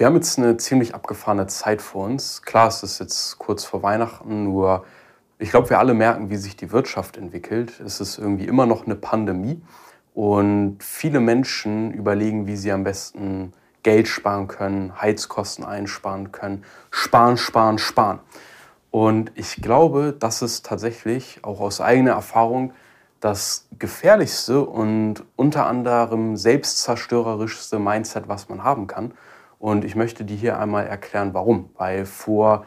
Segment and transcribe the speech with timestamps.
[0.00, 2.40] Wir haben jetzt eine ziemlich abgefahrene Zeit vor uns.
[2.40, 4.86] Klar, es ist jetzt kurz vor Weihnachten, nur
[5.38, 7.78] ich glaube, wir alle merken, wie sich die Wirtschaft entwickelt.
[7.80, 9.60] Es ist irgendwie immer noch eine Pandemie
[10.14, 13.52] und viele Menschen überlegen, wie sie am besten
[13.82, 18.20] Geld sparen können, Heizkosten einsparen können, sparen, sparen, sparen.
[18.90, 22.72] Und ich glaube, das ist tatsächlich auch aus eigener Erfahrung
[23.20, 29.12] das gefährlichste und unter anderem selbstzerstörerischste Mindset, was man haben kann.
[29.60, 31.68] Und ich möchte dir hier einmal erklären, warum.
[31.76, 32.64] Weil vor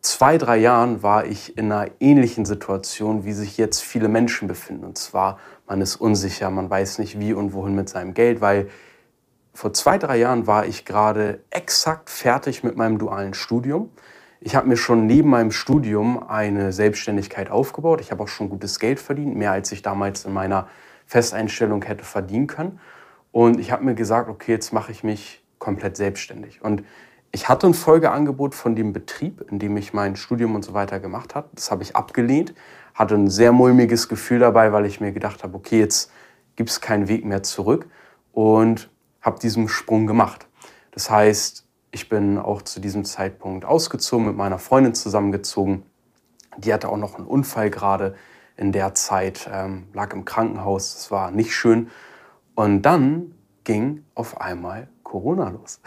[0.00, 4.84] zwei, drei Jahren war ich in einer ähnlichen Situation, wie sich jetzt viele Menschen befinden.
[4.84, 8.70] Und zwar, man ist unsicher, man weiß nicht wie und wohin mit seinem Geld, weil
[9.52, 13.90] vor zwei, drei Jahren war ich gerade exakt fertig mit meinem dualen Studium.
[14.40, 18.00] Ich habe mir schon neben meinem Studium eine Selbstständigkeit aufgebaut.
[18.00, 20.68] Ich habe auch schon gutes Geld verdient, mehr als ich damals in meiner
[21.04, 22.80] Festeinstellung hätte verdienen können.
[23.30, 26.62] Und ich habe mir gesagt, okay, jetzt mache ich mich komplett selbstständig.
[26.62, 26.84] Und
[27.32, 31.00] ich hatte ein Folgeangebot von dem Betrieb, in dem ich mein Studium und so weiter
[31.00, 31.48] gemacht habe.
[31.54, 32.54] Das habe ich abgelehnt,
[32.92, 36.12] hatte ein sehr mulmiges Gefühl dabei, weil ich mir gedacht habe, okay, jetzt
[36.54, 37.86] gibt es keinen Weg mehr zurück
[38.32, 38.90] und
[39.22, 40.46] habe diesen Sprung gemacht.
[40.92, 45.82] Das heißt, ich bin auch zu diesem Zeitpunkt ausgezogen, mit meiner Freundin zusammengezogen.
[46.58, 48.14] Die hatte auch noch einen Unfall gerade
[48.56, 51.90] in der Zeit, ähm, lag im Krankenhaus, das war nicht schön.
[52.54, 55.80] Und dann ging auf einmal Corona los.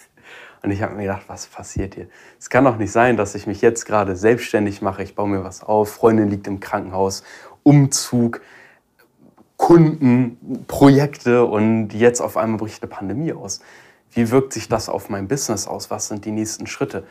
[0.62, 2.08] Und ich habe mir gedacht, was passiert hier?
[2.38, 5.02] Es kann doch nicht sein, dass ich mich jetzt gerade selbstständig mache.
[5.02, 7.22] Ich baue mir was auf, Freundin liegt im Krankenhaus,
[7.64, 8.40] Umzug,
[9.58, 13.60] Kunden, Projekte und jetzt auf einmal bricht eine Pandemie aus.
[14.10, 15.90] Wie wirkt sich das auf mein Business aus?
[15.90, 17.06] Was sind die nächsten Schritte?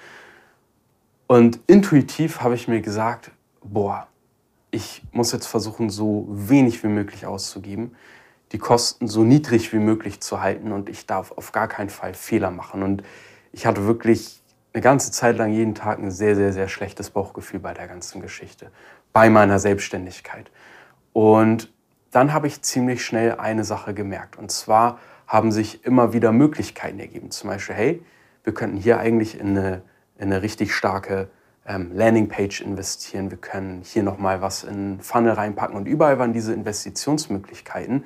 [1.28, 3.30] Und intuitiv habe ich mir gesagt,
[3.64, 4.08] boah,
[4.72, 7.92] ich muss jetzt versuchen, so wenig wie möglich auszugeben
[8.52, 12.14] die Kosten so niedrig wie möglich zu halten und ich darf auf gar keinen Fall
[12.14, 12.84] Fehler machen.
[12.84, 13.04] Und
[13.52, 14.42] ich hatte wirklich
[14.74, 18.22] eine ganze Zeit lang jeden Tag ein sehr, sehr, sehr schlechtes Bauchgefühl bei der ganzen
[18.22, 18.72] Geschichte,
[19.14, 20.52] bei meiner Selbstständigkeit.
[21.14, 21.72] Und
[22.12, 24.38] dann habe ich ziemlich schnell eine Sache gemerkt.
[24.38, 27.32] Und zwar haben sich immer wieder Möglichkeiten ergeben.
[27.32, 28.06] Zum Beispiel, hey,
[28.44, 29.82] wir könnten hier eigentlich in eine,
[30.18, 31.30] in eine richtig starke
[31.66, 33.30] ähm, Landingpage investieren.
[33.32, 35.76] Wir können hier nochmal was in Funnel reinpacken.
[35.76, 38.04] Und überall waren diese Investitionsmöglichkeiten.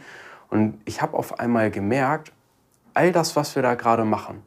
[0.55, 2.31] Und ich habe auf einmal gemerkt,
[2.93, 4.41] all das, was wir da gerade machen,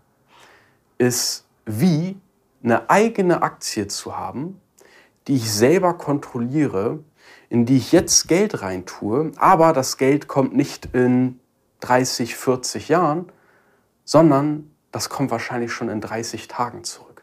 [0.96, 2.18] ist wie
[2.64, 4.58] eine eigene Aktie zu haben,
[5.26, 7.00] die ich selber kontrolliere,
[7.50, 11.40] in die ich jetzt Geld reintue, aber das Geld kommt nicht in
[11.80, 13.30] 30, 40 Jahren,
[14.06, 17.22] sondern das kommt wahrscheinlich schon in 30 Tagen zurück,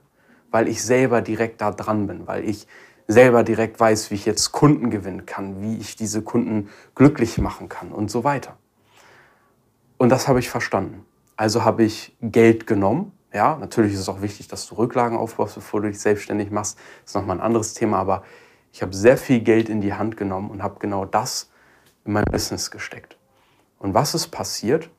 [0.52, 2.68] weil ich selber direkt da dran bin, weil ich
[3.08, 7.68] selber direkt weiß, wie ich jetzt Kunden gewinnen kann, wie ich diese Kunden glücklich machen
[7.68, 8.60] kann und so weiter.
[9.98, 11.06] Und das habe ich verstanden.
[11.38, 13.12] Also habe ich Geld genommen.
[13.34, 16.78] Ja, natürlich ist es auch wichtig, dass du Rücklagen aufbaust, bevor du dich selbstständig machst.
[17.02, 17.98] Das ist nochmal ein anderes Thema.
[18.00, 18.24] Aber
[18.72, 21.50] ich habe sehr viel Geld in die Hand genommen und habe genau das
[22.06, 23.18] in mein Business gesteckt.
[23.80, 24.90] Und was ist passiert?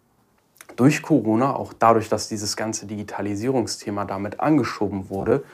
[0.77, 5.45] Durch Corona, auch dadurch, dass dieses ganze Digitalisierungsthema damit angeschoben wurde,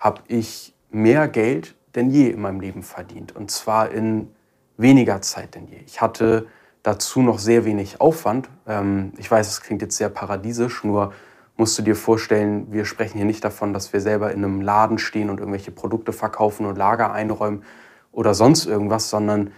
[0.00, 3.36] habe ich mehr Geld denn je in meinem Leben verdient.
[3.36, 4.34] Und zwar in
[4.76, 5.78] weniger Zeit denn je.
[5.86, 6.46] Ich hatte
[6.84, 8.48] dazu noch sehr wenig Aufwand.
[8.68, 11.12] Ähm, ich weiß, es klingt jetzt sehr paradiesisch, nur
[11.56, 14.98] musst du dir vorstellen, wir sprechen hier nicht davon, dass wir selber in einem Laden
[14.98, 17.64] stehen und irgendwelche Produkte verkaufen und Lager einräumen
[18.12, 19.52] oder sonst irgendwas, sondern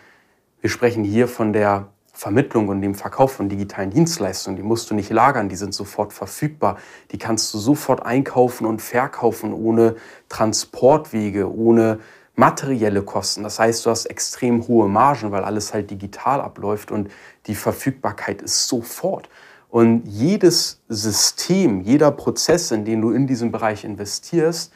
[0.61, 4.57] wir sprechen hier von der Vermittlung und dem Verkauf von digitalen Dienstleistungen.
[4.57, 6.79] Die musst du nicht lagern, die sind sofort verfügbar.
[7.13, 9.97] Die kannst du sofort einkaufen und verkaufen ohne
[10.31, 11.99] Transportwege, ohne
[12.37, 13.43] materielle Kosten.
[13.43, 17.11] Das heißt, du hast extrem hohe Margen, weil alles halt digital abläuft und
[17.47, 19.29] die Verfügbarkeit ist sofort.
[19.69, 24.73] Und jedes System, jeder Prozess, in den du in diesem Bereich investierst,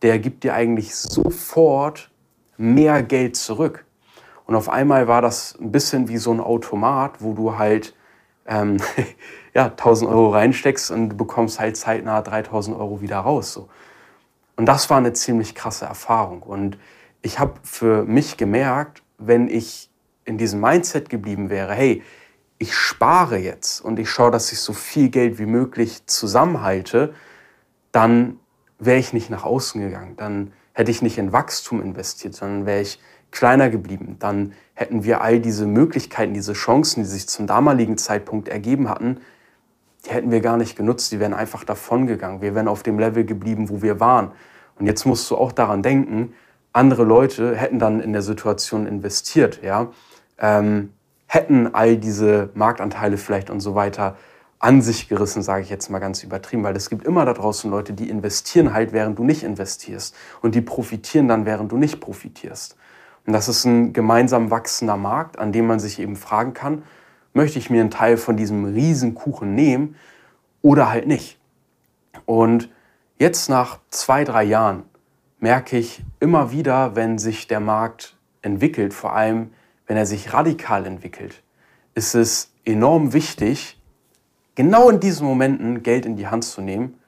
[0.00, 2.10] der gibt dir eigentlich sofort
[2.56, 3.84] mehr Geld zurück.
[4.46, 7.94] Und auf einmal war das ein bisschen wie so ein Automat, wo du halt
[8.46, 8.78] ähm,
[9.54, 13.52] ja, 1000 Euro reinsteckst und du bekommst halt zeitnah 3000 Euro wieder raus.
[13.52, 13.68] So.
[14.56, 16.42] Und das war eine ziemlich krasse Erfahrung.
[16.42, 16.78] Und
[17.22, 19.90] ich habe für mich gemerkt, wenn ich
[20.24, 22.02] in diesem Mindset geblieben wäre, hey,
[22.58, 27.12] ich spare jetzt und ich schaue, dass ich so viel Geld wie möglich zusammenhalte,
[27.90, 28.38] dann
[28.78, 30.16] wäre ich nicht nach außen gegangen.
[30.16, 33.00] Dann hätte ich nicht in Wachstum investiert, sondern wäre ich
[33.32, 34.16] kleiner geblieben.
[34.20, 39.20] Dann hätten wir all diese Möglichkeiten, diese Chancen, die sich zum damaligen Zeitpunkt ergeben hatten,
[40.04, 41.12] die hätten wir gar nicht genutzt.
[41.12, 42.40] Die wären einfach davongegangen.
[42.40, 44.32] Wir wären auf dem Level geblieben, wo wir waren.
[44.78, 46.34] Und jetzt musst du auch daran denken,
[46.72, 49.92] andere Leute hätten dann in der Situation investiert, ja,
[50.38, 50.92] ähm,
[51.26, 54.16] hätten all diese Marktanteile vielleicht und so weiter
[54.58, 57.70] an sich gerissen, sage ich jetzt mal ganz übertrieben, weil es gibt immer da draußen
[57.70, 62.00] Leute, die investieren halt, während du nicht investierst und die profitieren dann, während du nicht
[62.00, 62.76] profitierst.
[63.26, 66.84] Und das ist ein gemeinsam wachsender Markt, an dem man sich eben fragen kann,
[67.32, 69.96] möchte ich mir einen Teil von diesem Riesenkuchen nehmen
[70.60, 71.38] oder halt nicht.
[72.26, 72.68] Und
[73.18, 74.84] jetzt nach zwei, drei Jahren
[75.40, 79.50] merke ich immer wieder, wenn sich der Markt entwickelt, vor allem
[79.86, 81.42] wenn er sich radikal entwickelt,
[81.94, 83.80] ist es enorm wichtig,
[84.54, 86.98] genau in diesen Momenten Geld in die Hand zu nehmen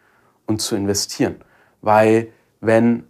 [0.47, 1.37] und zu investieren.
[1.81, 2.29] Weil
[2.61, 3.05] wenn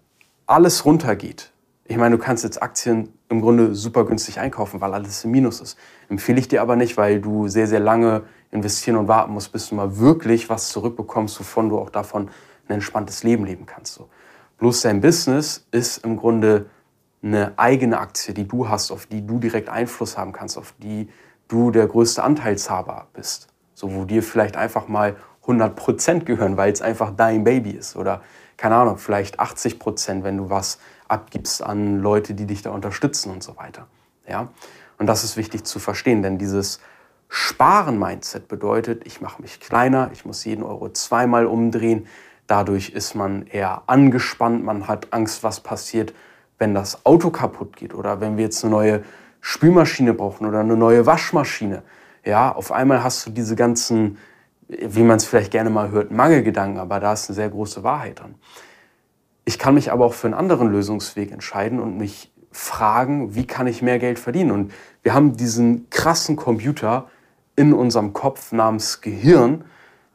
[0.47, 1.53] alles runtergeht,
[1.87, 5.61] ich meine, du kannst jetzt Aktien im Grunde super günstig einkaufen, weil alles im Minus
[5.61, 5.79] ist.
[6.09, 9.69] Empfehle ich dir aber nicht, weil du sehr, sehr lange investieren und warten musst, bis
[9.69, 12.29] du mal wirklich was zurückbekommst, wovon du auch davon
[12.69, 13.95] ein entspanntes Leben leben kannst.
[13.95, 14.09] So.
[14.59, 16.67] Bloß dein Business ist im Grunde
[17.23, 21.09] eine eigene Aktie, die du hast, auf die du direkt Einfluss haben kannst, auf die
[21.49, 23.49] du der größte Anteilshaber bist.
[23.75, 27.97] So, wo dir vielleicht einfach mal 100 Prozent gehören, weil es einfach dein Baby ist.
[27.97, 28.23] Oder,
[28.57, 30.79] keine Ahnung, vielleicht 80 Prozent, wenn du was
[31.15, 33.87] abgibst an Leute, die dich da unterstützen und so weiter.
[34.29, 34.49] Ja?
[34.99, 36.81] Und das ist wichtig zu verstehen, denn dieses
[37.29, 42.07] Sparen-Mindset bedeutet, ich mache mich kleiner, ich muss jeden Euro zweimal umdrehen.
[42.47, 46.15] Dadurch ist man eher angespannt, man hat Angst, was passiert,
[46.59, 49.05] wenn das Auto kaputt geht oder wenn wir jetzt eine neue
[49.41, 51.83] Spülmaschine brauchen oder eine neue Waschmaschine.
[52.25, 54.19] Ja, auf einmal hast du diese ganzen,
[54.69, 58.21] wie man es vielleicht gerne mal hört, Mangelgedanken, aber da ist eine sehr große Wahrheit
[58.21, 58.37] dran.
[59.45, 63.67] Ich kann mich aber auch für einen anderen Lösungsweg entscheiden und mich fragen, wie kann
[63.67, 64.53] ich mehr Geld verdienen?
[64.53, 67.09] Und wir haben diesen krassen Computer
[67.57, 69.65] in unserem Kopf namens Gehirn,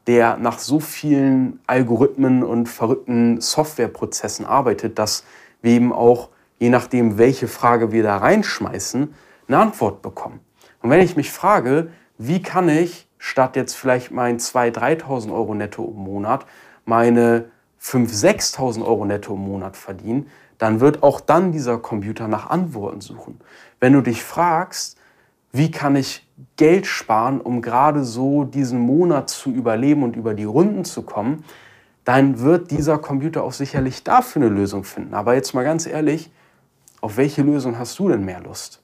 [0.07, 5.23] der nach so vielen Algorithmen und verrückten Softwareprozessen arbeitet, dass
[5.61, 9.13] wir eben auch, je nachdem, welche Frage wir da reinschmeißen,
[9.47, 10.39] eine Antwort bekommen.
[10.81, 15.53] Und wenn ich mich frage, wie kann ich statt jetzt vielleicht mein 2.000, 3.000 Euro
[15.53, 16.45] netto im Monat
[16.85, 17.45] meine
[17.81, 20.27] 5.000, 6.000 Euro netto im Monat verdienen,
[20.57, 23.39] dann wird auch dann dieser Computer nach Antworten suchen.
[23.79, 24.97] Wenn du dich fragst,
[25.51, 26.27] wie kann ich
[26.57, 31.43] Geld sparen, um gerade so diesen Monat zu überleben und über die Runden zu kommen,
[32.03, 35.13] dann wird dieser Computer auch sicherlich dafür eine Lösung finden.
[35.13, 36.31] Aber jetzt mal ganz ehrlich,
[37.01, 38.81] auf welche Lösung hast du denn mehr Lust?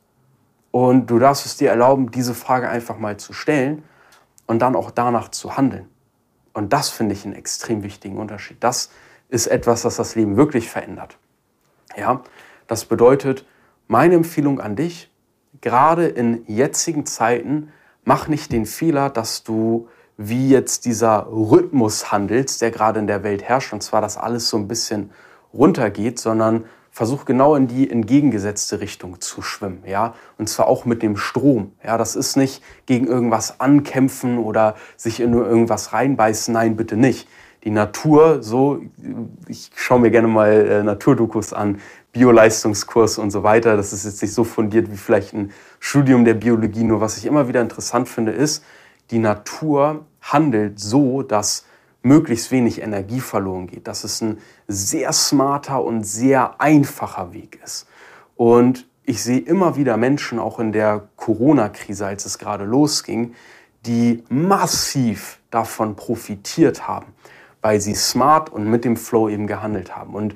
[0.72, 3.84] Und du darfst es dir erlauben, diese Frage einfach mal zu stellen
[4.48, 5.88] und dann auch danach zu handeln.
[6.56, 8.58] Und das finde ich einen extrem wichtigen Unterschied.
[8.62, 8.90] Das
[9.28, 11.18] ist etwas, das das Leben wirklich verändert.
[11.98, 12.22] Ja,
[12.66, 13.46] das bedeutet,
[13.90, 15.12] meine Empfehlung an dich,
[15.60, 17.74] gerade in jetzigen Zeiten,
[18.06, 23.24] mach nicht den Fehler, dass du wie jetzt dieser Rhythmus handelst, der gerade in der
[23.24, 25.12] Welt herrscht, und zwar, dass alles so ein bisschen
[25.54, 26.64] runtergeht, sondern
[26.96, 31.74] versuch genau in die entgegengesetzte Richtung zu schwimmen, ja, und zwar auch mit dem Strom,
[31.84, 37.28] ja, das ist nicht gegen irgendwas ankämpfen oder sich in irgendwas reinbeißen, nein, bitte nicht.
[37.66, 38.80] Die Natur, so,
[39.50, 41.82] ich schaue mir gerne mal äh, Naturdokus an,
[42.14, 45.52] Bioleistungskurs und so weiter, das ist jetzt nicht so fundiert wie vielleicht ein
[45.82, 48.64] Studium der Biologie, nur was ich immer wieder interessant finde, ist,
[49.12, 51.66] die Natur handelt so, dass
[52.06, 54.38] möglichst wenig Energie verloren geht, dass es ein
[54.68, 57.88] sehr smarter und sehr einfacher Weg ist.
[58.36, 63.34] Und ich sehe immer wieder Menschen, auch in der Corona-Krise, als es gerade losging,
[63.88, 67.08] die massiv davon profitiert haben,
[67.62, 70.14] weil sie smart und mit dem Flow eben gehandelt haben.
[70.14, 70.36] Und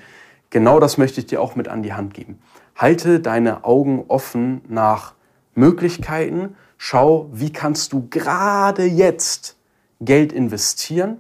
[0.50, 2.42] genau das möchte ich dir auch mit an die Hand geben.
[2.76, 5.14] Halte deine Augen offen nach
[5.54, 6.56] Möglichkeiten.
[6.78, 9.56] Schau, wie kannst du gerade jetzt
[10.00, 11.20] Geld investieren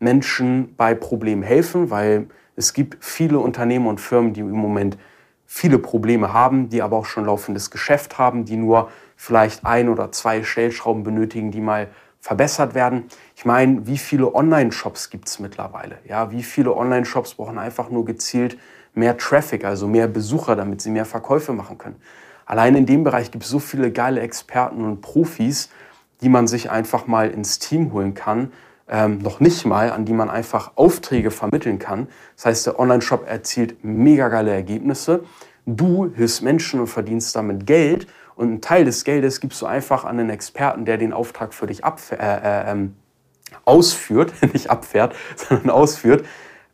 [0.00, 2.26] Menschen bei Problemen helfen, weil
[2.56, 4.98] es gibt viele Unternehmen und Firmen, die im Moment
[5.46, 10.10] viele Probleme haben, die aber auch schon laufendes Geschäft haben, die nur vielleicht ein oder
[10.12, 11.88] zwei Stellschrauben benötigen, die mal
[12.20, 13.04] verbessert werden.
[13.34, 15.98] Ich meine, wie viele Online-Shops gibt es mittlerweile?
[16.06, 18.58] Ja, wie viele Online-Shops brauchen einfach nur gezielt
[18.94, 21.96] mehr Traffic, also mehr Besucher, damit sie mehr Verkäufe machen können.
[22.46, 25.70] Allein in dem Bereich gibt es so viele geile Experten und Profis,
[26.20, 28.52] die man sich einfach mal ins Team holen kann,
[28.90, 32.08] ähm, noch nicht mal, an die man einfach Aufträge vermitteln kann.
[32.36, 35.24] Das heißt, der Online-Shop erzielt mega geile Ergebnisse.
[35.64, 38.06] Du hilfst Menschen und verdienst damit Geld
[38.40, 41.66] und einen Teil des Geldes gibst du einfach an einen Experten, der den Auftrag für
[41.66, 42.96] dich äh, äh, ähm,
[43.64, 46.24] ausführt, nicht abfährt, sondern ausführt.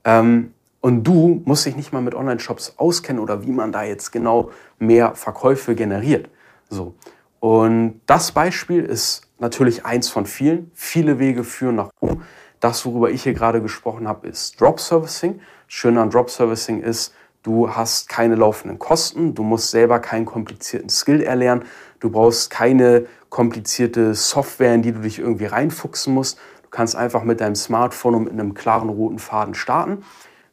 [0.04, 4.12] Ähm, und du musst dich nicht mal mit Online-Shops auskennen oder wie man da jetzt
[4.12, 6.30] genau mehr Verkäufe generiert.
[6.68, 6.94] So.
[7.40, 10.70] Und das Beispiel ist natürlich eins von vielen.
[10.74, 12.22] Viele Wege führen nach oben.
[12.60, 15.40] Das, worüber ich hier gerade gesprochen habe, ist Drop Servicing.
[15.68, 20.88] Schön an Drop Servicing ist, du hast keine laufenden Kosten, du musst selber keinen komplizierten
[20.88, 21.64] Skill erlernen,
[22.00, 26.38] du brauchst keine komplizierte Software, in die du dich irgendwie reinfuchsen musst.
[26.62, 30.02] Du kannst einfach mit deinem Smartphone und mit einem klaren roten Faden starten.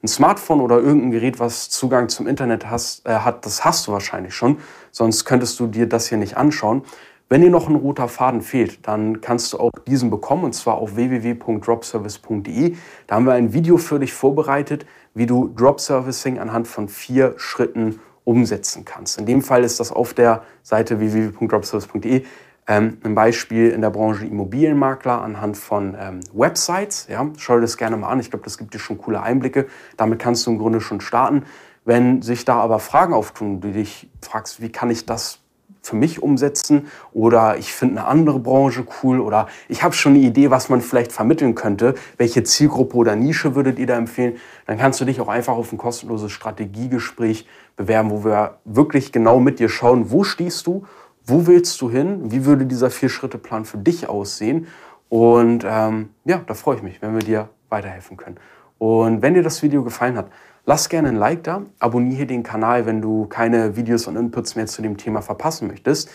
[0.03, 3.93] Ein Smartphone oder irgendein Gerät, was Zugang zum Internet hast, äh, hat, das hast du
[3.93, 4.57] wahrscheinlich schon.
[4.91, 6.81] Sonst könntest du dir das hier nicht anschauen.
[7.29, 10.75] Wenn dir noch ein roter Faden fehlt, dann kannst du auch diesen bekommen und zwar
[10.75, 12.75] auf www.dropservice.de.
[13.07, 17.35] Da haben wir ein Video für dich vorbereitet, wie du Drop Servicing anhand von vier
[17.37, 19.17] Schritten umsetzen kannst.
[19.17, 22.25] In dem Fall ist das auf der Seite www.dropservice.de
[22.67, 27.07] ähm, ein Beispiel in der Branche Immobilienmakler anhand von ähm, Websites.
[27.09, 28.19] Ja, schau dir das gerne mal an.
[28.19, 29.67] Ich glaube, das gibt dir schon coole Einblicke.
[29.97, 31.43] Damit kannst du im Grunde schon starten.
[31.85, 35.39] Wenn sich da aber Fragen auftun, die dich fragst, wie kann ich das
[35.83, 40.23] für mich umsetzen oder ich finde eine andere Branche cool oder ich habe schon eine
[40.23, 44.77] Idee, was man vielleicht vermitteln könnte, welche Zielgruppe oder Nische würdet ihr da empfehlen, dann
[44.77, 49.59] kannst du dich auch einfach auf ein kostenloses Strategiegespräch bewerben, wo wir wirklich genau mit
[49.59, 50.85] dir schauen, wo stehst du,
[51.25, 54.67] wo willst du hin, wie würde dieser Vier-Schritte-Plan für dich aussehen
[55.09, 58.37] und ähm, ja, da freue ich mich, wenn wir dir weiterhelfen können.
[58.77, 60.29] Und wenn dir das Video gefallen hat,
[60.65, 64.65] Lass gerne ein Like da, abonniere den Kanal, wenn du keine Videos und Inputs mehr
[64.65, 66.09] zu dem Thema verpassen möchtest.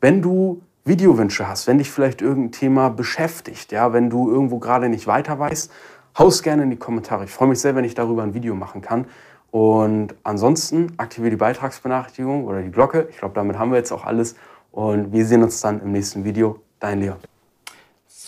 [0.00, 4.88] Wenn du Videowünsche hast, wenn dich vielleicht irgendein Thema beschäftigt, ja, wenn du irgendwo gerade
[4.88, 5.72] nicht weiter weißt,
[6.16, 7.24] haus gerne in die Kommentare.
[7.24, 9.06] Ich freue mich sehr, wenn ich darüber ein Video machen kann.
[9.50, 13.08] Und ansonsten aktiviere die Beitragsbenachrichtigung oder die Glocke.
[13.10, 14.36] Ich glaube, damit haben wir jetzt auch alles.
[14.72, 16.60] Und wir sehen uns dann im nächsten Video.
[16.80, 17.16] Dein Leon.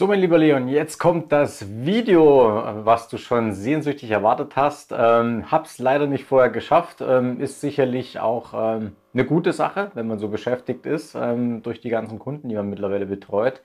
[0.01, 4.95] So, mein lieber Leon, jetzt kommt das Video, was du schon sehnsüchtig erwartet hast.
[4.97, 7.03] Ähm, hab's leider nicht vorher geschafft.
[7.03, 11.83] Ähm, ist sicherlich auch ähm, eine gute Sache, wenn man so beschäftigt ist ähm, durch
[11.83, 13.61] die ganzen Kunden, die man mittlerweile betreut,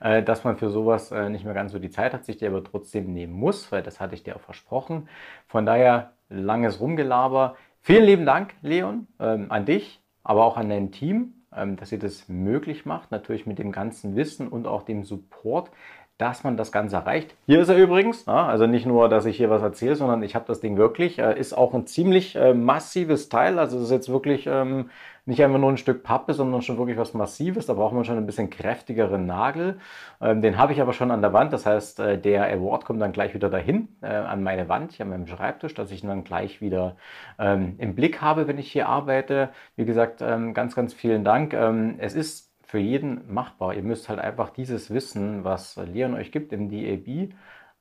[0.00, 2.48] äh, dass man für sowas äh, nicht mehr ganz so die Zeit hat, sich die
[2.48, 5.08] aber trotzdem nehmen muss, weil das hatte ich dir auch versprochen.
[5.46, 7.54] Von daher langes Rumgelaber.
[7.82, 11.35] Vielen lieben Dank, Leon, ähm, an dich, aber auch an dein Team
[11.76, 15.70] dass ihr das möglich macht, natürlich mit dem ganzen Wissen und auch dem Support,
[16.18, 17.34] dass man das Ganze erreicht.
[17.46, 20.46] Hier ist er übrigens, also nicht nur, dass ich hier was erzähle, sondern ich habe
[20.46, 24.08] das Ding wirklich, äh, ist auch ein ziemlich äh, massives Teil, also es ist jetzt
[24.08, 24.90] wirklich ähm,
[25.26, 27.66] nicht einfach nur ein Stück Pappe, sondern schon wirklich was Massives.
[27.66, 29.78] Da braucht man schon ein bisschen kräftigeren Nagel.
[30.20, 31.52] Ähm, den habe ich aber schon an der Wand.
[31.52, 35.04] Das heißt, äh, der Award kommt dann gleich wieder dahin, äh, an meine Wand, hier
[35.04, 36.96] an meinem Schreibtisch, dass ich ihn dann gleich wieder
[37.38, 39.50] ähm, im Blick habe, wenn ich hier arbeite.
[39.74, 41.54] Wie gesagt, ähm, ganz, ganz vielen Dank.
[41.54, 43.74] Ähm, es ist für jeden machbar.
[43.74, 47.34] Ihr müsst halt einfach dieses Wissen, was Leon euch gibt im DAB,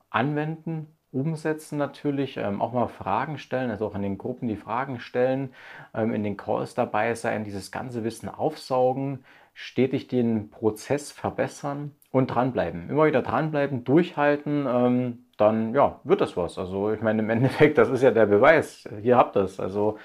[0.10, 5.00] anwenden umsetzen natürlich, ähm, auch mal Fragen stellen, also auch in den Gruppen die Fragen
[5.00, 5.54] stellen,
[5.94, 12.28] ähm, in den Calls dabei sein, dieses ganze Wissen aufsaugen, stetig den Prozess verbessern und
[12.28, 12.90] dranbleiben.
[12.90, 16.58] Immer wieder dranbleiben, durchhalten, ähm, dann ja, wird das was.
[16.60, 18.88] Also ich meine, im Endeffekt, das ist ja der Beweis.
[19.02, 19.60] Hier habt ihr es.
[19.60, 19.98] Also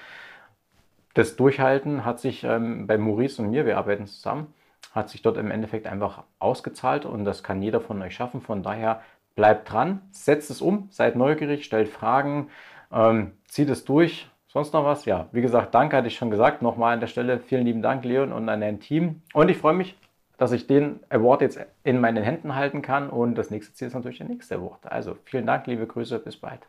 [1.13, 4.53] das Durchhalten hat sich ähm, bei Maurice und mir, wir arbeiten zusammen,
[4.93, 8.39] hat sich dort im Endeffekt einfach ausgezahlt und das kann jeder von euch schaffen.
[8.41, 9.01] Von daher
[9.35, 12.49] Bleibt dran, setzt es um, seid neugierig, stellt Fragen,
[12.91, 14.29] ähm, zieht es durch.
[14.47, 15.05] Sonst noch was?
[15.05, 16.61] Ja, wie gesagt, danke hatte ich schon gesagt.
[16.61, 19.21] Nochmal an der Stelle vielen lieben Dank, Leon, und an dein Team.
[19.33, 19.97] Und ich freue mich,
[20.37, 23.09] dass ich den Award jetzt in meinen Händen halten kann.
[23.09, 24.91] Und das nächste Ziel ist natürlich der nächste Award.
[24.91, 26.67] Also vielen Dank, liebe Grüße, bis bald.